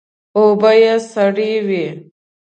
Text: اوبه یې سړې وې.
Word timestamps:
اوبه 0.37 0.71
یې 0.83 0.93
سړې 1.11 1.51
وې. 1.67 1.85